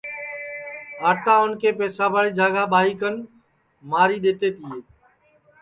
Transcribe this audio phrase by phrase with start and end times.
[1.09, 3.15] آٹا اُن کے پساباڑی جھاگا ٻائی کن
[3.89, 4.75] ماری دؔیتے تیے